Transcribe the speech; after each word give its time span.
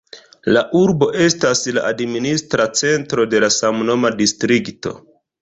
La 0.53 0.61
urbo 0.77 1.09
estas 1.25 1.61
la 1.79 1.83
administra 1.89 2.67
centro 2.81 3.27
de 3.35 3.43
samnoma 3.59 4.13
distrikto. 4.25 4.97